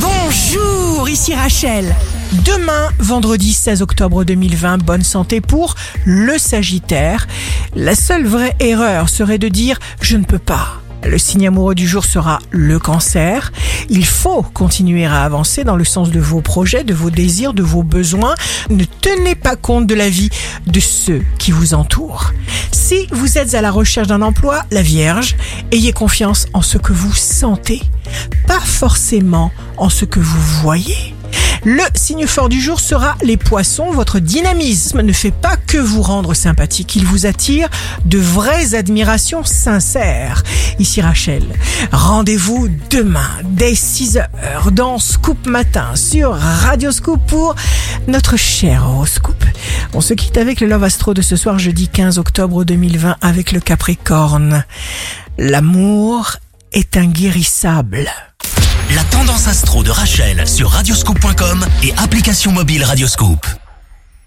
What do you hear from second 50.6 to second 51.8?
le Love Astro de ce soir